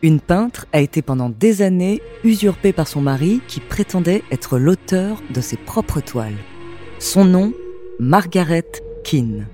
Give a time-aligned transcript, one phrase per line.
[0.00, 5.20] Une peintre a été pendant des années usurpée par son mari qui prétendait être l'auteur
[5.30, 6.38] de ses propres toiles.
[7.00, 7.52] Son nom,
[7.98, 8.66] Margaret
[9.02, 9.48] Keane.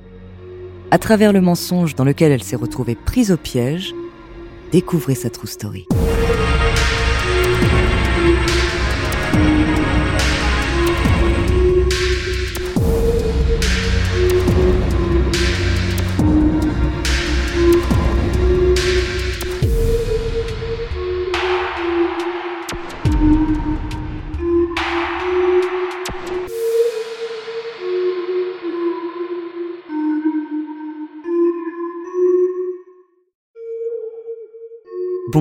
[0.91, 3.95] À travers le mensonge dans lequel elle s'est retrouvée prise au piège,
[4.71, 5.87] découvrez sa true story.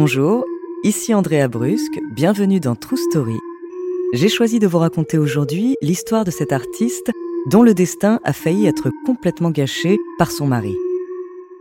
[0.05, 0.43] Bonjour,
[0.83, 3.39] ici Andrea Brusque, bienvenue dans True Story.
[4.11, 7.09] J'ai choisi de vous raconter aujourd'hui l'histoire de cette artiste
[7.49, 10.75] dont le destin a failli être complètement gâché par son mari.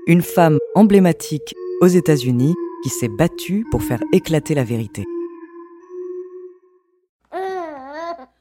[0.08, 5.04] Une femme emblématique aux États-Unis qui s'est battue pour faire éclater la vérité.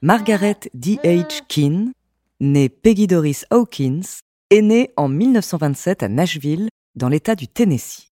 [0.01, 1.41] Margaret D.H.
[1.47, 1.91] Keane,
[2.39, 8.10] née Peggy Doris Hawkins, est née en 1927 à Nashville, dans l'État du Tennessee.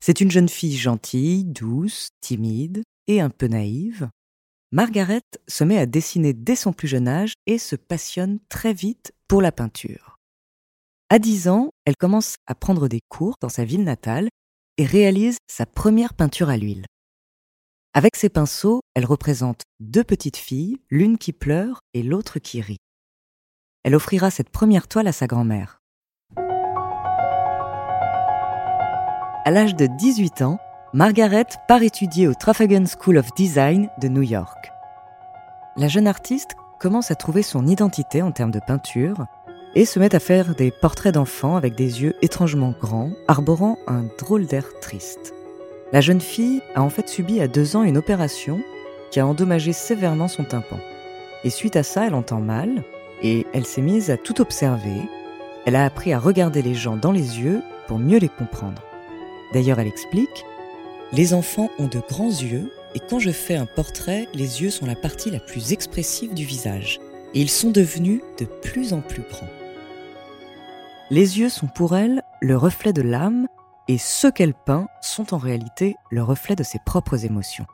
[0.00, 4.08] C'est une jeune fille gentille, douce, timide et un peu naïve.
[4.72, 9.12] Margaret se met à dessiner dès son plus jeune âge et se passionne très vite
[9.28, 10.16] pour la peinture.
[11.08, 14.28] À 10 ans, elle commence à prendre des cours dans sa ville natale
[14.76, 16.84] et réalise sa première peinture à l'huile.
[17.94, 22.76] Avec ses pinceaux, elle représente deux petites filles, l'une qui pleure et l'autre qui rit.
[23.84, 25.78] Elle offrira cette première toile à sa grand-mère.
[29.46, 30.58] À l'âge de 18 ans,
[30.92, 34.72] Margaret part étudier au Trafalgar School of Design de New York.
[35.76, 39.26] La jeune artiste commence à trouver son identité en termes de peinture
[39.76, 44.06] et se met à faire des portraits d'enfants avec des yeux étrangement grands, arborant un
[44.18, 45.32] drôle d'air triste.
[45.92, 48.58] La jeune fille a en fait subi à deux ans une opération
[49.12, 50.80] qui a endommagé sévèrement son tympan.
[51.44, 52.82] Et suite à ça, elle entend mal
[53.22, 55.08] et elle s'est mise à tout observer.
[55.66, 58.82] Elle a appris à regarder les gens dans les yeux pour mieux les comprendre.
[59.52, 60.44] D'ailleurs, elle explique
[61.12, 64.86] Les enfants ont de grands yeux et quand je fais un portrait, les yeux sont
[64.86, 66.98] la partie la plus expressive du visage
[67.34, 69.48] et ils sont devenus de plus en plus grands.
[71.10, 73.46] Les yeux sont pour elle le reflet de l'âme
[73.88, 77.66] et ceux qu'elle peint sont en réalité le reflet de ses propres émotions.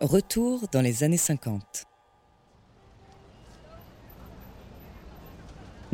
[0.00, 1.86] Retour dans les années 50.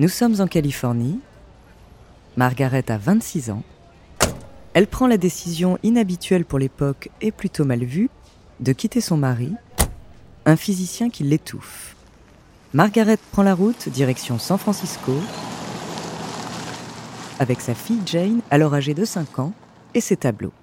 [0.00, 1.20] Nous sommes en Californie.
[2.38, 3.62] Margaret a 26 ans.
[4.72, 8.08] Elle prend la décision inhabituelle pour l'époque et plutôt mal vue
[8.60, 9.52] de quitter son mari,
[10.46, 11.96] un physicien qui l'étouffe.
[12.72, 15.12] Margaret prend la route direction San Francisco
[17.38, 19.52] avec sa fille Jane, alors âgée de 5 ans,
[19.92, 20.54] et ses tableaux.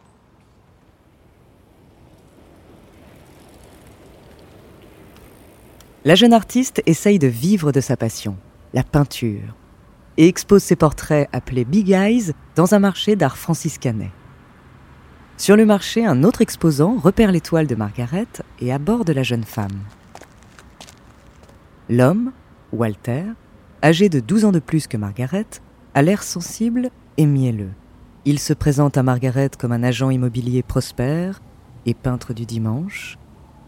[6.06, 8.36] La jeune artiste essaye de vivre de sa passion
[8.74, 9.56] la peinture,
[10.18, 14.12] et expose ses portraits appelés Big Eyes dans un marché d'art franciscanais.
[15.38, 18.28] Sur le marché, un autre exposant repère l'étoile de Margaret
[18.60, 19.80] et aborde la jeune femme.
[21.90, 22.32] L'homme,
[22.74, 23.26] Walter,
[23.84, 25.46] âgé de 12 ans de plus que Margaret,
[25.94, 27.72] a l'air sensible et mielleux.
[28.26, 31.40] Il se présente à Margaret comme un agent immobilier prospère
[31.86, 33.18] et peintre du dimanche.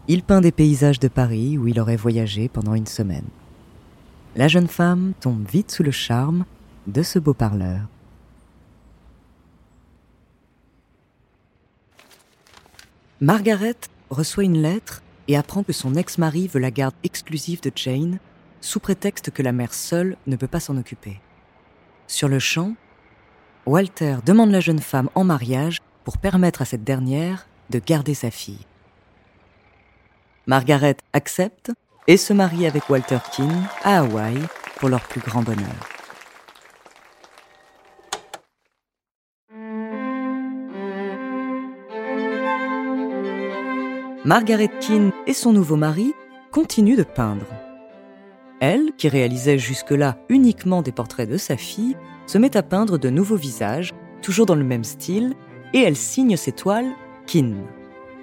[0.08, 3.24] Il peint des paysages de Paris où il aurait voyagé pendant une semaine
[4.36, 6.44] la jeune femme tombe vite sous le charme
[6.86, 7.80] de ce beau parleur.
[13.20, 13.76] Margaret
[14.08, 18.18] reçoit une lettre et apprend que son ex-mari veut la garde exclusive de Jane,
[18.60, 21.20] sous prétexte que la mère seule ne peut pas s'en occuper.
[22.06, 22.74] Sur le champ,
[23.66, 28.30] Walter demande la jeune femme en mariage pour permettre à cette dernière de garder sa
[28.30, 28.66] fille.
[30.46, 31.72] Margaret accepte
[32.06, 34.38] et se marie avec Walter Keane à Hawaï
[34.76, 35.66] pour leur plus grand bonheur.
[44.24, 46.12] Margaret Keane et son nouveau mari
[46.52, 47.46] continuent de peindre.
[48.60, 53.08] Elle, qui réalisait jusque-là uniquement des portraits de sa fille, se met à peindre de
[53.08, 55.34] nouveaux visages, toujours dans le même style,
[55.72, 56.92] et elle signe ses toiles
[57.26, 57.64] Keane.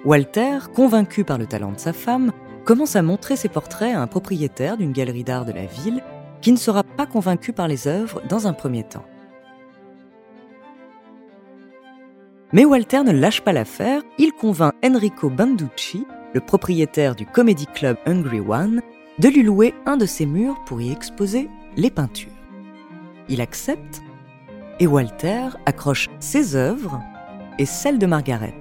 [0.04, 2.30] Walter, convaincu par le talent de sa femme,
[2.68, 6.02] commence à montrer ses portraits à un propriétaire d'une galerie d'art de la ville
[6.42, 9.06] qui ne sera pas convaincu par les œuvres dans un premier temps.
[12.52, 17.96] Mais Walter ne lâche pas l'affaire, il convainc Enrico Banducci, le propriétaire du Comedy Club
[18.04, 18.82] Hungry One,
[19.18, 21.48] de lui louer un de ses murs pour y exposer
[21.78, 22.28] les peintures.
[23.30, 24.02] Il accepte
[24.78, 27.00] et Walter accroche ses œuvres
[27.58, 28.60] et celles de Margaret.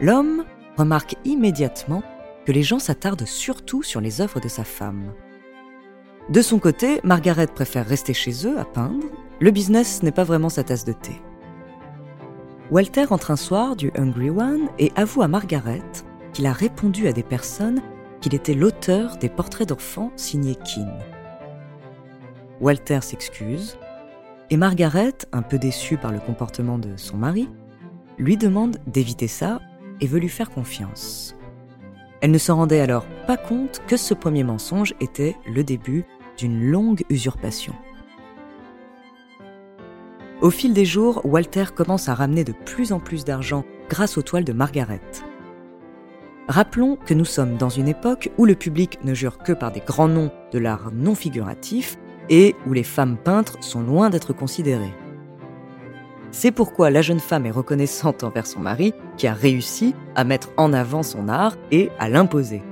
[0.00, 0.46] L'homme
[0.78, 2.02] remarque immédiatement
[2.46, 5.12] que les gens s'attardent surtout sur les œuvres de sa femme.
[6.28, 9.06] De son côté, Margaret préfère rester chez eux à peindre.
[9.40, 11.20] Le business n'est pas vraiment sa tasse de thé.
[12.70, 15.82] Walter entre un soir du Hungry One et avoue à Margaret
[16.32, 17.82] qu'il a répondu à des personnes
[18.20, 21.00] qu'il était l'auteur des portraits d'enfants signés Keane.
[22.60, 23.76] Walter s'excuse
[24.50, 27.48] et Margaret, un peu déçue par le comportement de son mari,
[28.18, 29.60] lui demande d'éviter ça
[30.00, 31.34] et veut lui faire confiance.
[32.20, 36.04] Elle ne se rendait alors pas compte que ce premier mensonge était le début
[36.36, 37.74] d'une longue usurpation.
[40.42, 44.22] Au fil des jours, Walter commence à ramener de plus en plus d'argent grâce aux
[44.22, 45.00] toiles de Margaret.
[46.48, 49.80] Rappelons que nous sommes dans une époque où le public ne jure que par des
[49.80, 51.96] grands noms de l'art non figuratif
[52.28, 54.94] et où les femmes peintres sont loin d'être considérées.
[56.32, 60.50] C'est pourquoi la jeune femme est reconnaissante envers son mari qui a réussi à mettre
[60.56, 62.62] en avant son art et à l'imposer.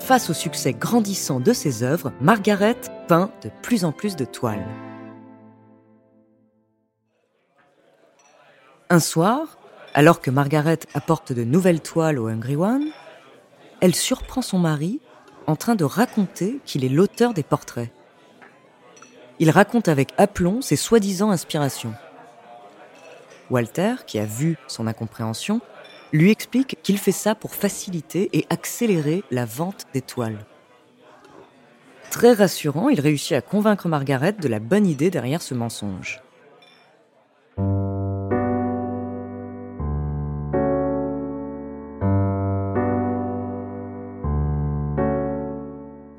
[0.00, 2.76] Face au succès grandissant de ses œuvres, Margaret
[3.08, 4.66] peint de plus en plus de toiles.
[8.88, 9.58] Un soir,
[9.94, 12.86] alors que Margaret apporte de nouvelles toiles au Hungry One,
[13.80, 15.00] elle surprend son mari
[15.46, 17.90] en train de raconter qu'il est l'auteur des portraits.
[19.38, 21.94] Il raconte avec aplomb ses soi-disant inspirations.
[23.50, 25.60] Walter, qui a vu son incompréhension,
[26.12, 30.38] lui explique qu'il fait ça pour faciliter et accélérer la vente des toiles.
[32.10, 36.22] Très rassurant, il réussit à convaincre Margaret de la bonne idée derrière ce mensonge.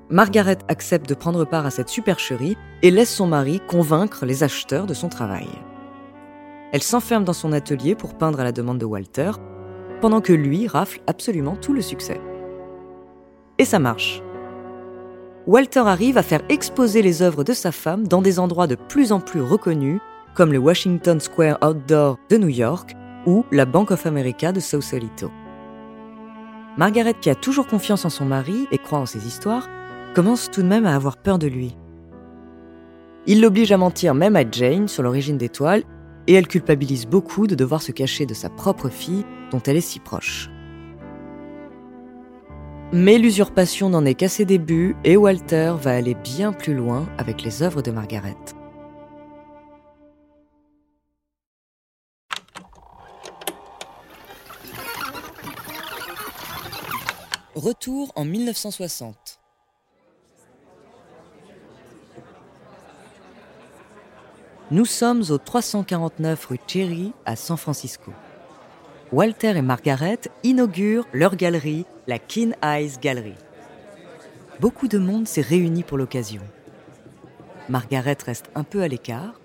[0.09, 4.87] Margaret accepte de prendre part à cette supercherie et laisse son mari convaincre les acheteurs
[4.87, 5.47] de son travail.
[6.73, 9.31] Elle s'enferme dans son atelier pour peindre à la demande de Walter,
[10.01, 12.19] pendant que lui rafle absolument tout le succès.
[13.57, 14.21] Et ça marche.
[15.47, 19.11] Walter arrive à faire exposer les œuvres de sa femme dans des endroits de plus
[19.11, 19.99] en plus reconnus,
[20.35, 25.31] comme le Washington Square Outdoor de New York ou la Bank of America de Sausalito.
[26.77, 29.67] Margaret, qui a toujours confiance en son mari et croit en ses histoires,
[30.13, 31.75] commence tout de même à avoir peur de lui.
[33.25, 35.83] Il l'oblige à mentir même à Jane sur l'origine des toiles
[36.27, 39.81] et elle culpabilise beaucoup de devoir se cacher de sa propre fille dont elle est
[39.81, 40.49] si proche.
[42.93, 47.43] Mais l'usurpation n'en est qu'à ses débuts et Walter va aller bien plus loin avec
[47.43, 48.37] les œuvres de Margaret.
[57.55, 59.39] Retour en 1960.
[64.69, 68.11] Nous sommes au 349 rue Cherry à San Francisco.
[69.13, 73.35] Walter et Margaret inaugurent leur galerie, la Keen Eyes Gallery.
[74.59, 76.41] Beaucoup de monde s'est réuni pour l'occasion.
[77.69, 79.39] Margaret reste un peu à l'écart.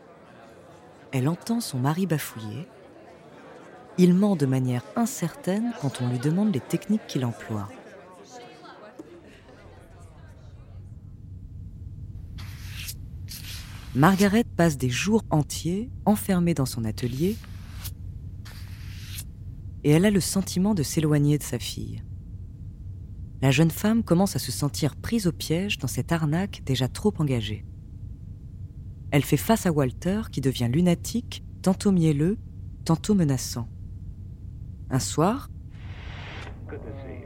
[1.12, 2.66] Elle entend son mari bafouiller.
[3.98, 7.68] Il ment de manière incertaine quand on lui demande les techniques qu'il emploie.
[13.94, 17.36] Margaret passe des jours entiers enfermée dans son atelier
[19.84, 22.02] et elle a le sentiment de s'éloigner de sa fille.
[23.42, 27.12] La jeune femme commence à se sentir prise au piège dans cette arnaque déjà trop
[27.18, 27.66] engagée.
[29.10, 32.38] Elle fait face à Walter qui devient lunatique, tantôt mielleux,
[32.86, 33.68] tantôt menaçant.
[34.88, 35.50] Un soir,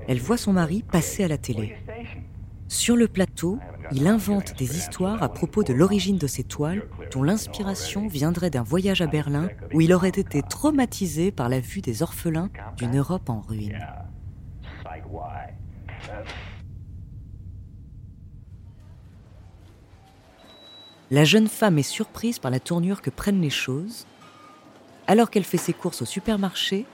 [0.08, 1.76] elle voit son mari passer à la télé.
[2.66, 3.60] Sur le plateau,
[3.92, 8.62] il invente des histoires à propos de l'origine de ses toiles, dont l'inspiration viendrait d'un
[8.62, 13.30] voyage à Berlin où il aurait été traumatisé par la vue des orphelins d'une Europe
[13.30, 13.78] en ruine.
[21.10, 24.06] La jeune femme est surprise par la tournure que prennent les choses.
[25.06, 26.84] Alors qu'elle fait ses courses au supermarché,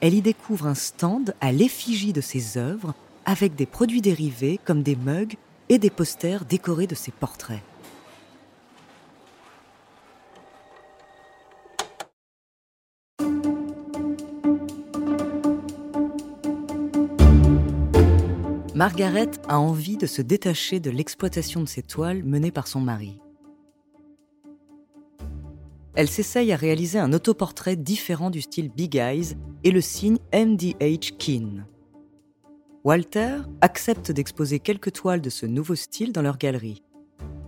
[0.00, 4.82] elle y découvre un stand à l'effigie de ses œuvres avec des produits dérivés comme
[4.82, 5.36] des mugs
[5.68, 7.62] et des posters décorés de ses portraits.
[18.74, 23.20] Margaret a envie de se détacher de l'exploitation de ses toiles menée par son mari.
[25.94, 31.16] Elle s'essaye à réaliser un autoportrait différent du style Big Eyes et le signe MDH
[31.18, 31.66] Keen.
[32.84, 36.82] Walter accepte d'exposer quelques toiles de ce nouveau style dans leur galerie.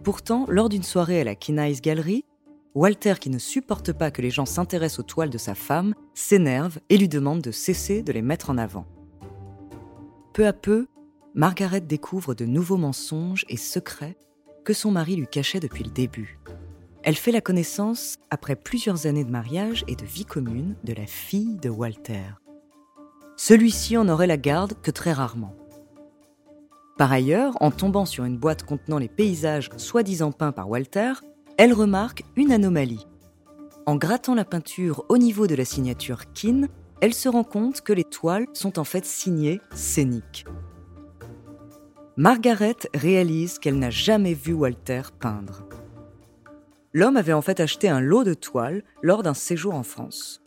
[0.02, 2.24] Pourtant, lors d'une soirée à la Eyes Gallery,
[2.74, 6.78] Walter, qui ne supporte pas que les gens s'intéressent aux toiles de sa femme, s'énerve
[6.88, 8.86] et lui demande de cesser de les mettre en avant.
[10.32, 10.86] Peu à peu,
[11.34, 14.16] Margaret découvre de nouveaux mensonges et secrets
[14.64, 16.38] que son mari lui cachait depuis le début.
[17.02, 21.06] Elle fait la connaissance, après plusieurs années de mariage et de vie commune, de la
[21.06, 22.24] fille de Walter.
[23.36, 25.54] Celui-ci en aurait la garde que très rarement.
[26.98, 31.12] Par ailleurs, en tombant sur une boîte contenant les paysages soi-disant peints par Walter,
[31.58, 33.06] elle remarque une anomalie.
[33.84, 36.68] En grattant la peinture au niveau de la signature Kin,
[37.00, 40.46] elle se rend compte que les toiles sont en fait signées scéniques.
[42.16, 45.62] Margaret réalise qu'elle n'a jamais vu Walter peindre
[46.96, 50.42] l'homme avait en fait acheté un lot de toiles lors d'un séjour en France.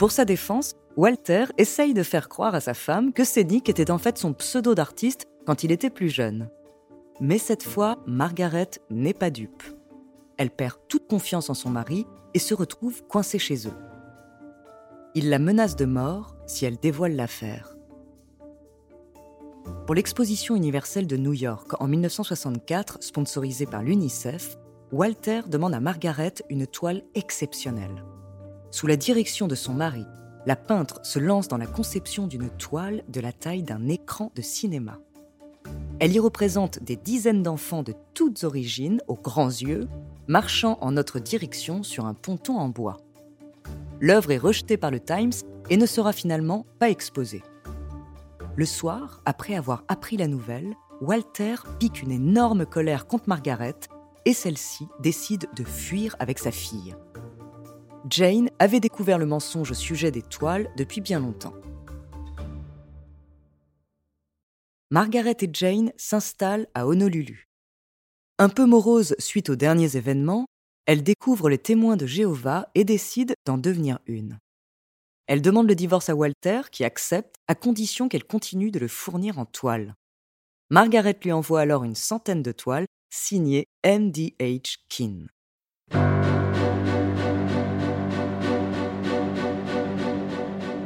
[0.00, 3.98] Pour sa défense, Walter essaye de faire croire à sa femme que Sénic était en
[3.98, 6.50] fait son pseudo d'artiste quand il était plus jeune.
[7.20, 9.62] Mais cette fois, Margaret n'est pas dupe.
[10.36, 13.76] Elle perd toute confiance en son mari et se retrouve coincée chez eux.
[15.14, 17.76] Il la menace de mort si elle dévoile l'affaire.
[19.86, 24.56] Pour l'exposition universelle de New York en 1964, sponsorisée par l'UNICEF,
[24.92, 28.04] Walter demande à Margaret une toile exceptionnelle.
[28.70, 30.06] Sous la direction de son mari,
[30.46, 34.42] la peintre se lance dans la conception d'une toile de la taille d'un écran de
[34.42, 34.98] cinéma.
[35.98, 39.86] Elle y représente des dizaines d'enfants de toutes origines, aux grands yeux,
[40.28, 42.96] marchant en notre direction sur un ponton en bois.
[44.00, 45.32] L'œuvre est rejetée par le Times
[45.68, 47.42] et ne sera finalement pas exposée.
[48.56, 53.76] Le soir, après avoir appris la nouvelle, Walter pique une énorme colère contre Margaret
[54.24, 56.94] et celle-ci décide de fuir avec sa fille.
[58.08, 61.54] Jane avait découvert le mensonge au sujet des toiles depuis bien longtemps.
[64.90, 67.46] Margaret et Jane s'installent à Honolulu.
[68.38, 70.46] Un peu morose suite aux derniers événements,
[70.86, 74.38] elle découvre les témoins de Jéhovah et décide d'en devenir une.
[75.26, 79.38] Elle demande le divorce à Walter, qui accepte, à condition qu'elle continue de le fournir
[79.38, 79.94] en toiles.
[80.70, 85.26] Margaret lui envoie alors une centaine de toiles signé MDH Kin.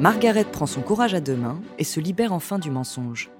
[0.05, 3.31] Margaret prend son courage à deux mains et se libère enfin du mensonge.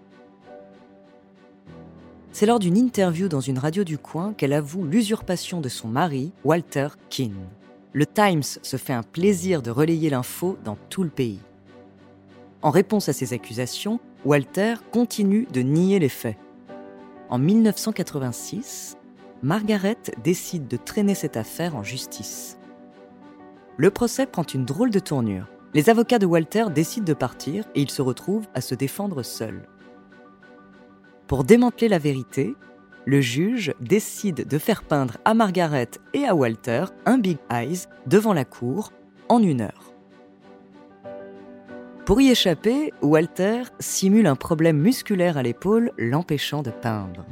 [2.32, 6.32] C'est lors d'une interview dans une radio du coin qu'elle avoue l'usurpation de son mari,
[6.44, 7.34] Walter Kin.
[7.94, 11.40] Le Times se fait un plaisir de relayer l'info dans tout le pays.
[12.64, 16.38] En réponse à ces accusations, Walter continue de nier les faits.
[17.30, 18.98] En 1986,
[19.44, 22.58] Margaret décide de traîner cette affaire en justice.
[23.78, 25.46] Le procès prend une drôle de tournure.
[25.76, 29.68] Les avocats de Walter décident de partir et il se retrouve à se défendre seul.
[31.28, 32.56] Pour démanteler la vérité,
[33.04, 38.32] le juge décide de faire peindre à Margaret et à Walter un Big Eyes devant
[38.32, 38.94] la cour
[39.28, 39.92] en une heure.
[42.06, 47.26] Pour y échapper, Walter simule un problème musculaire à l'épaule l'empêchant de peindre.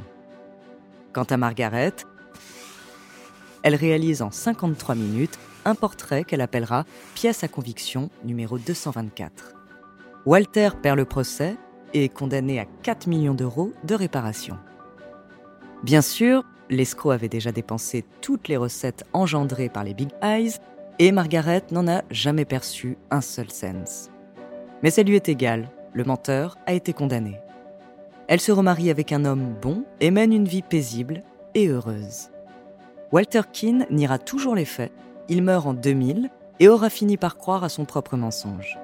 [1.14, 1.94] Quant à Margaret,
[3.62, 9.54] elle réalise en 53 minutes un portrait qu'elle appellera pièce à conviction numéro 224.
[10.26, 11.56] Walter perd le procès
[11.92, 14.58] et est condamné à 4 millions d'euros de réparation.
[15.82, 20.54] Bien sûr, l'escroc avait déjà dépensé toutes les recettes engendrées par les Big Eyes
[20.98, 24.10] et Margaret n'en a jamais perçu un seul cent.
[24.82, 27.38] Mais ça lui est égal, le menteur a été condamné.
[28.28, 31.22] Elle se remarie avec un homme bon et mène une vie paisible
[31.54, 32.30] et heureuse.
[33.12, 34.92] Walter Keane niera toujours les faits,
[35.28, 38.78] il meurt en 2000 et aura fini par croire à son propre mensonge.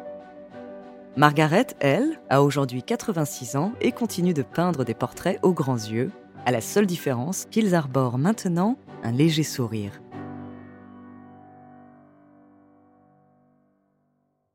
[1.16, 6.10] Margaret, elle, a aujourd'hui 86 ans et continue de peindre des portraits aux grands yeux,
[6.46, 10.00] à la seule différence qu'ils arborent maintenant un léger sourire.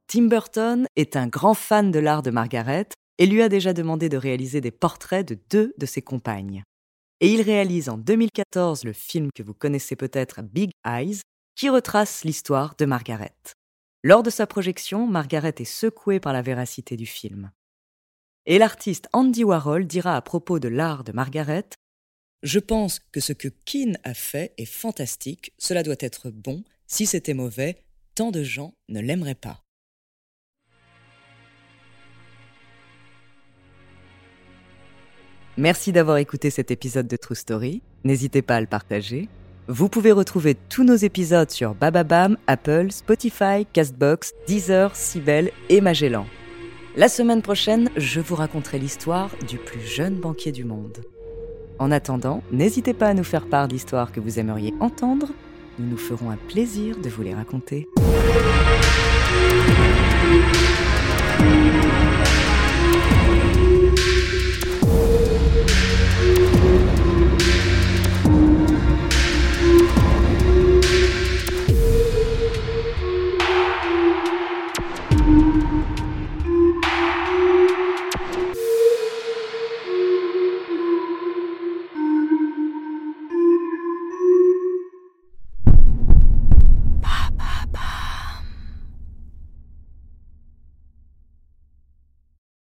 [0.08, 2.88] Tim Burton est un grand fan de l'art de Margaret
[3.18, 6.64] et lui a déjà demandé de réaliser des portraits de deux de ses compagnes.
[7.22, 11.20] Et il réalise en 2014 le film que vous connaissez peut-être Big Eyes,
[11.56, 13.36] qui retrace l'histoire de Margaret.
[14.04, 17.52] Lors de sa projection, Margaret est secouée par la véracité du film.
[18.46, 21.66] Et l'artiste Andy Warhol dira à propos de l'art de Margaret
[22.44, 27.06] Je pense que ce que Keane a fait est fantastique, cela doit être bon, si
[27.08, 27.84] c'était mauvais,
[28.14, 29.64] tant de gens ne l'aimeraient pas.
[35.58, 37.82] Merci d'avoir écouté cet épisode de True Story.
[38.04, 39.30] N'hésitez pas à le partager.
[39.68, 46.28] Vous pouvez retrouver tous nos épisodes sur Bababam, Apple, Spotify, Castbox, Deezer, Sibel et Magellan.
[46.96, 51.04] La semaine prochaine, je vous raconterai l'histoire du plus jeune banquier du monde.
[51.80, 55.30] En attendant, n'hésitez pas à nous faire part d'histoires que vous aimeriez entendre.
[55.80, 57.88] Nous nous ferons un plaisir de vous les raconter.